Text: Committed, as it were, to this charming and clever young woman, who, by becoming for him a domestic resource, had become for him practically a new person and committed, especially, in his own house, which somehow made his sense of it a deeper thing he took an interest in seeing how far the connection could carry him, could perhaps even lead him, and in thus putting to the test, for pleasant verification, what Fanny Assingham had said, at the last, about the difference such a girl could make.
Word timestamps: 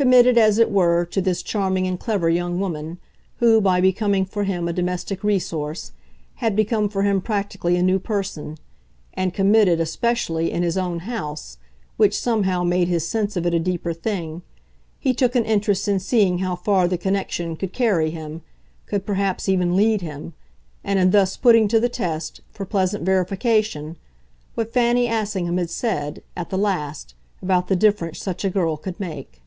Committed, 0.00 0.38
as 0.38 0.58
it 0.58 0.70
were, 0.70 1.04
to 1.04 1.20
this 1.20 1.42
charming 1.42 1.86
and 1.86 2.00
clever 2.00 2.30
young 2.30 2.58
woman, 2.58 2.96
who, 3.36 3.60
by 3.60 3.82
becoming 3.82 4.24
for 4.24 4.44
him 4.44 4.66
a 4.66 4.72
domestic 4.72 5.22
resource, 5.22 5.92
had 6.36 6.56
become 6.56 6.88
for 6.88 7.02
him 7.02 7.20
practically 7.20 7.76
a 7.76 7.82
new 7.82 7.98
person 7.98 8.56
and 9.12 9.34
committed, 9.34 9.78
especially, 9.78 10.50
in 10.50 10.62
his 10.62 10.78
own 10.78 11.00
house, 11.00 11.58
which 11.98 12.18
somehow 12.18 12.62
made 12.64 12.88
his 12.88 13.06
sense 13.06 13.36
of 13.36 13.44
it 13.44 13.52
a 13.52 13.58
deeper 13.60 13.92
thing 13.92 14.40
he 14.98 15.12
took 15.12 15.36
an 15.36 15.44
interest 15.44 15.86
in 15.86 15.98
seeing 16.00 16.38
how 16.38 16.56
far 16.56 16.88
the 16.88 16.96
connection 16.96 17.54
could 17.54 17.74
carry 17.74 18.10
him, 18.10 18.40
could 18.86 19.04
perhaps 19.04 19.50
even 19.50 19.76
lead 19.76 20.00
him, 20.00 20.32
and 20.82 20.98
in 20.98 21.10
thus 21.10 21.36
putting 21.36 21.68
to 21.68 21.78
the 21.78 21.90
test, 21.90 22.40
for 22.50 22.64
pleasant 22.64 23.04
verification, 23.04 23.98
what 24.54 24.72
Fanny 24.72 25.06
Assingham 25.08 25.58
had 25.58 25.68
said, 25.68 26.22
at 26.38 26.48
the 26.48 26.56
last, 26.56 27.14
about 27.42 27.68
the 27.68 27.76
difference 27.76 28.18
such 28.18 28.46
a 28.46 28.48
girl 28.48 28.78
could 28.78 28.98
make. 28.98 29.42